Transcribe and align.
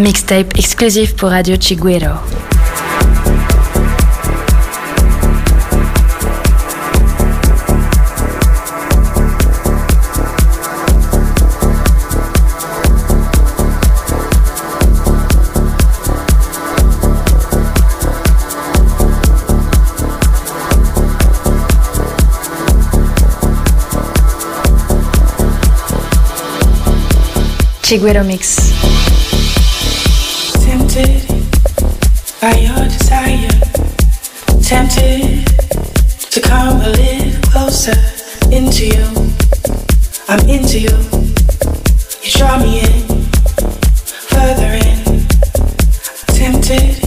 Mixtape 0.00 0.56
exclusif 0.56 1.14
pour 1.14 1.28
Radio 1.28 1.56
Chiguero. 1.60 2.14
Chiguero 27.82 28.24
Mix. 28.24 28.89
by 32.40 32.52
your 32.56 32.84
desire, 32.88 33.50
tempted 34.62 35.46
to 36.30 36.40
come 36.40 36.80
a 36.80 36.88
little 36.88 37.40
closer 37.50 37.92
into 38.50 38.86
you. 38.86 39.04
I'm 40.26 40.40
into 40.48 40.80
you. 40.80 40.96
You 42.22 42.30
draw 42.30 42.58
me 42.58 42.80
in, 42.80 43.24
further 44.32 44.72
in. 44.72 45.26
Tempted 46.32 47.02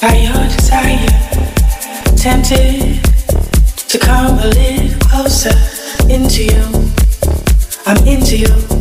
by 0.00 0.16
your 0.16 0.48
desire, 0.56 1.20
tempted 2.16 3.04
to 3.88 3.98
come 3.98 4.38
a 4.38 4.46
little 4.46 4.98
closer 5.00 5.54
into 6.08 6.44
you. 6.44 6.90
I'm 7.84 7.98
into 8.06 8.38
you. 8.38 8.73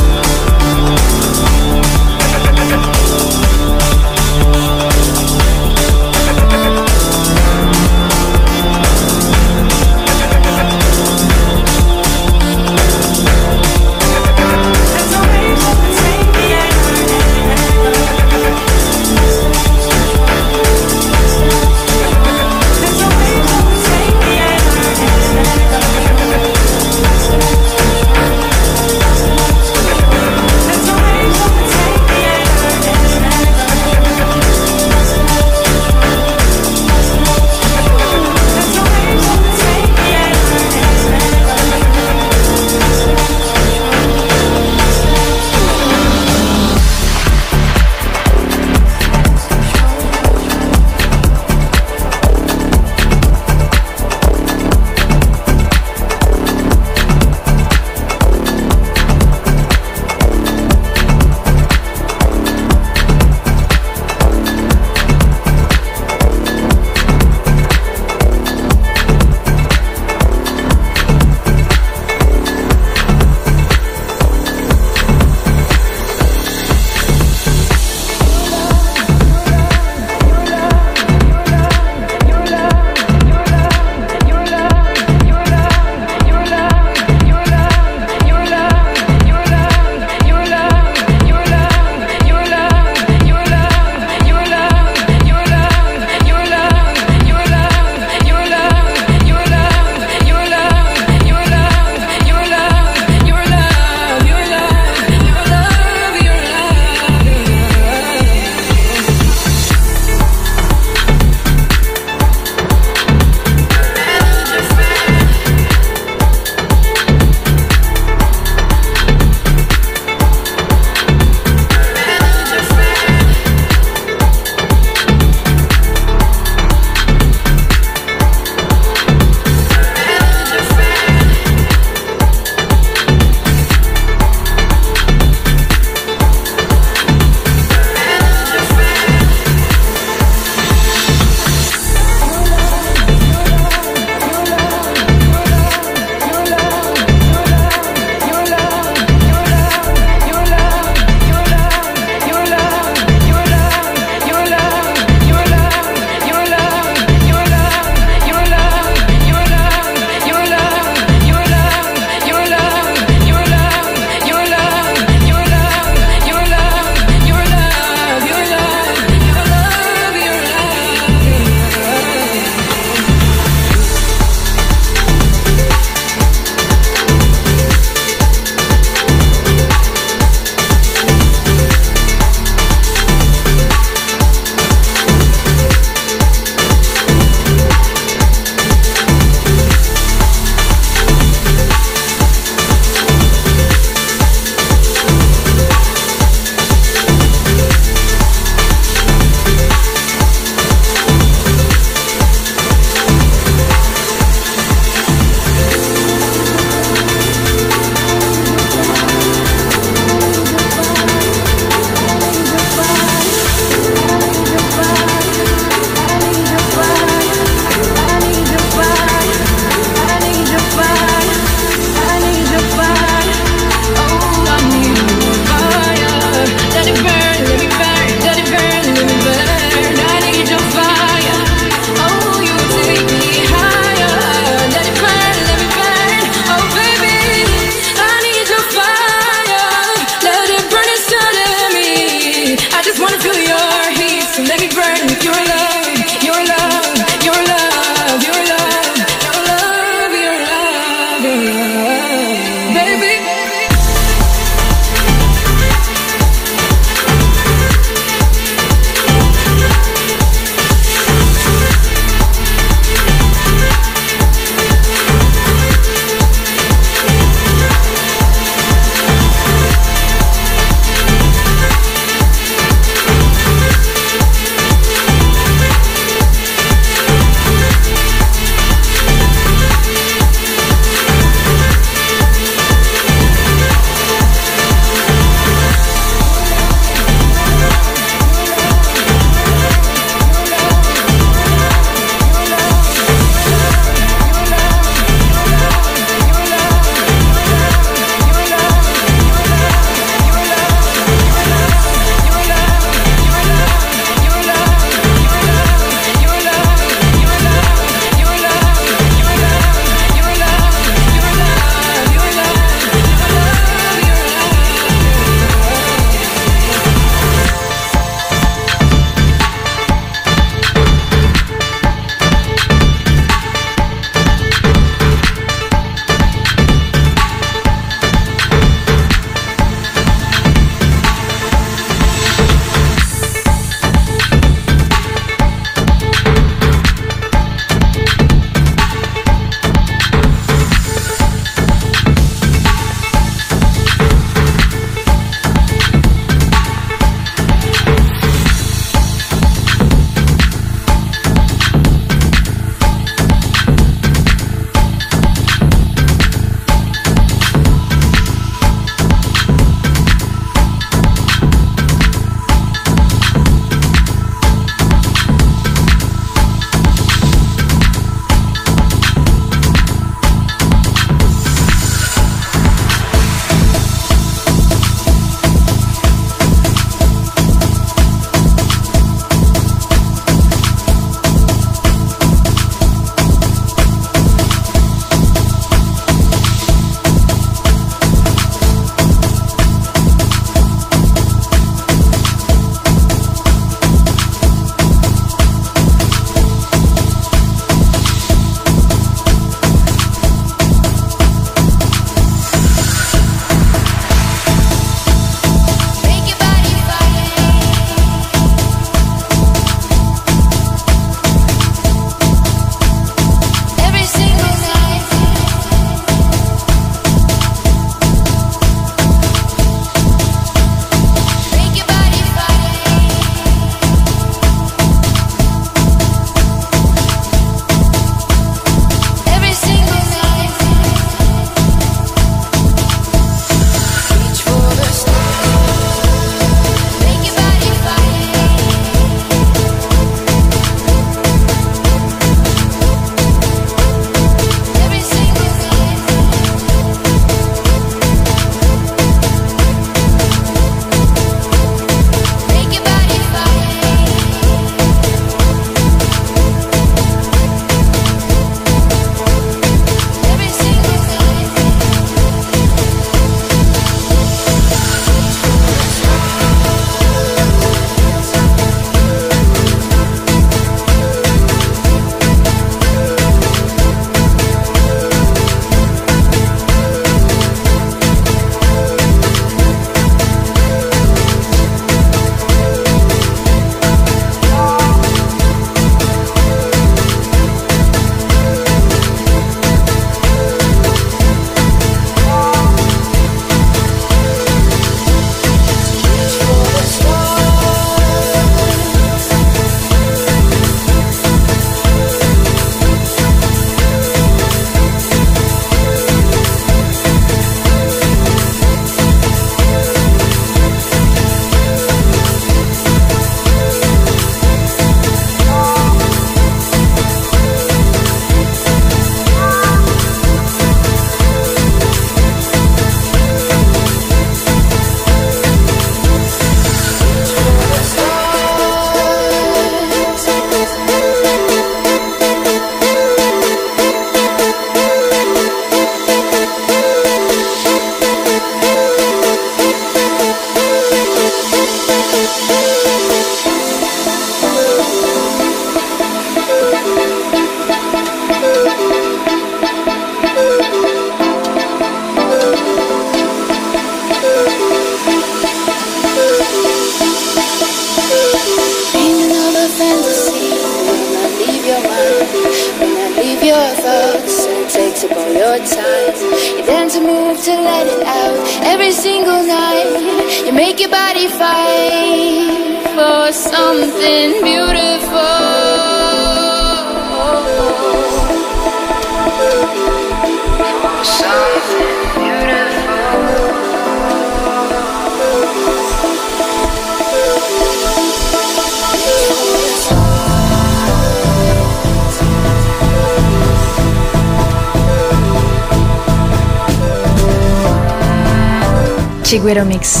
Iberomex. 599.51 600.00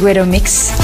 Figueroa 0.00 0.24
mix. 0.24 0.79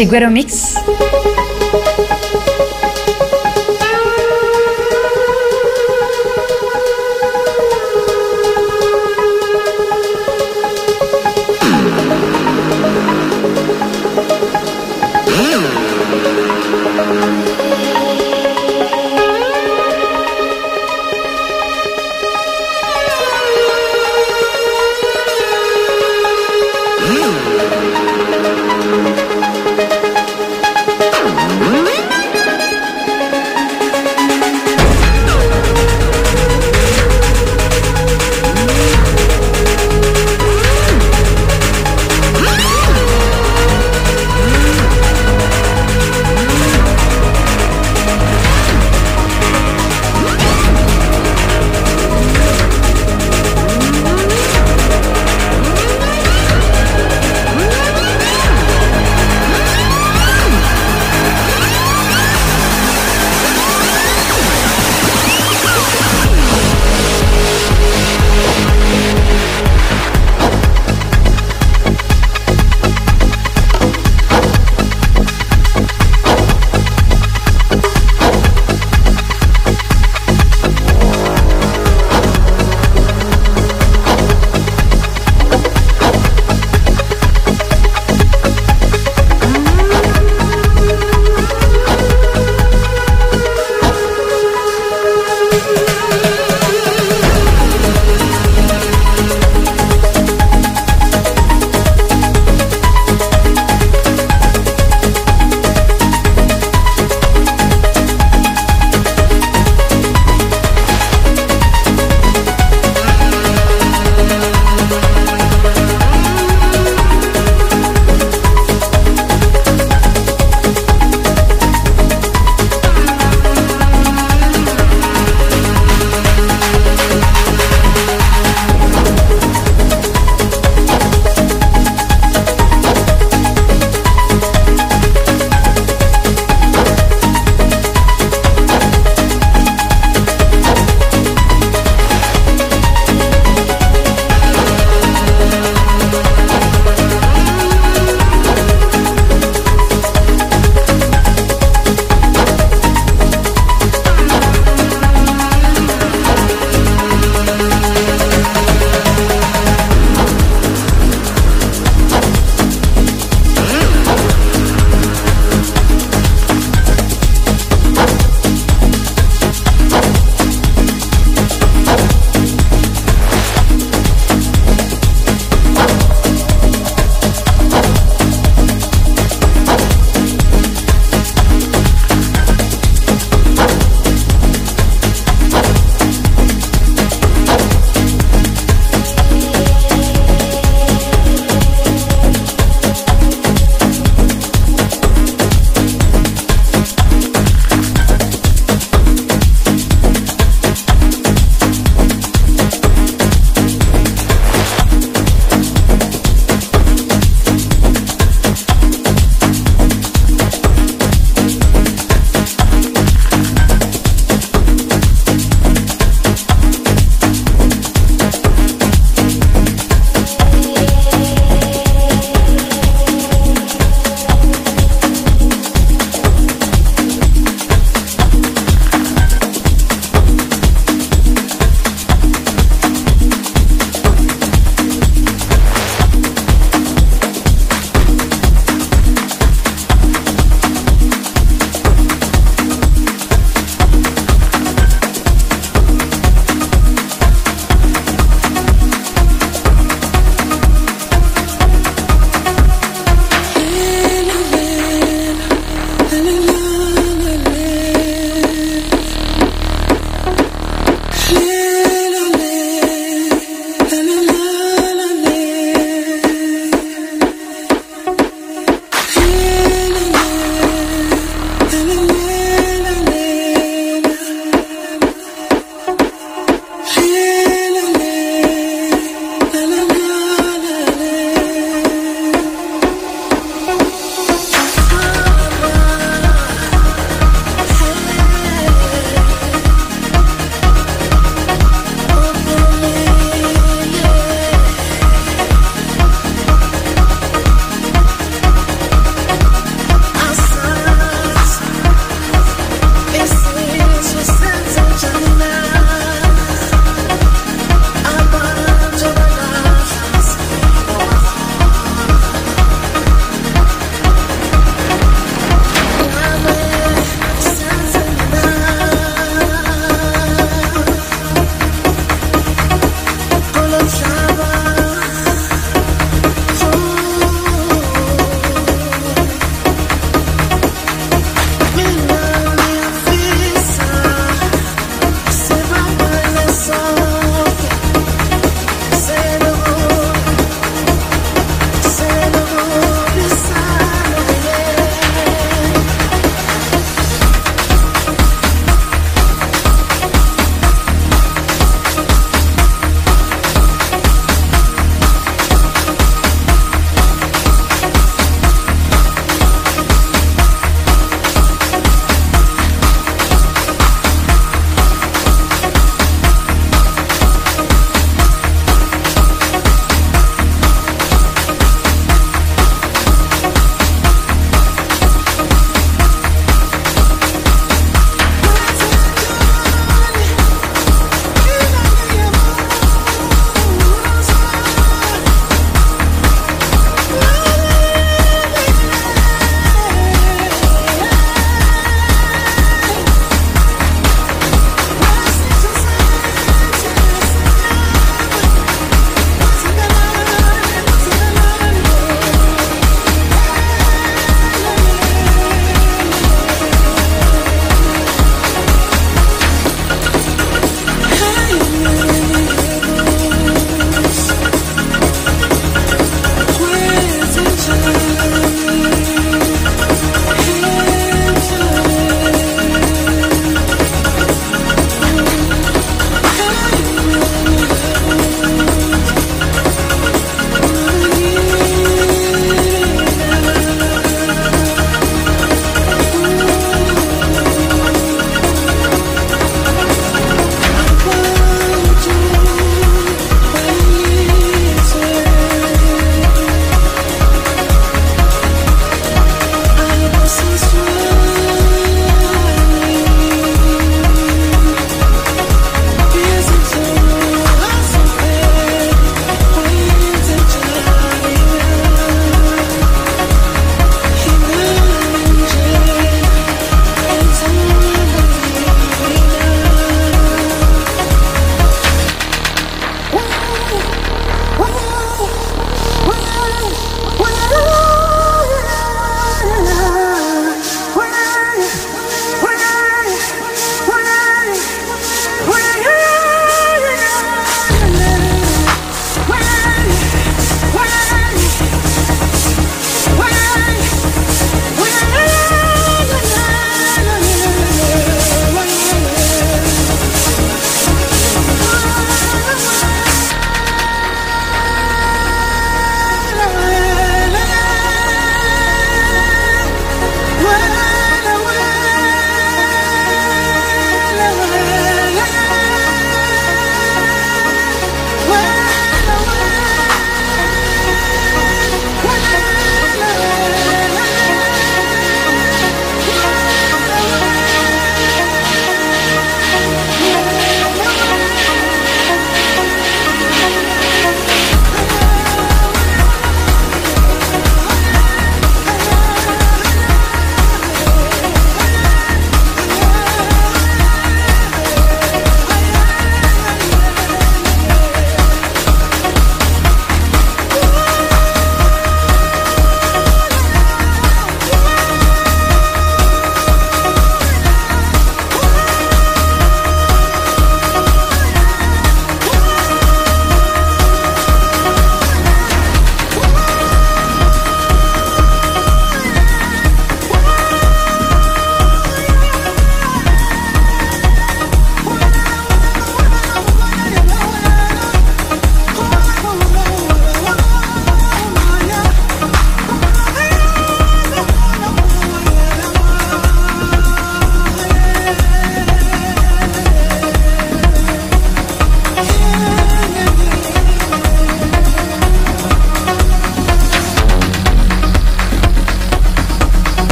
Chiguero 0.00 0.30
Mix. 0.30 0.99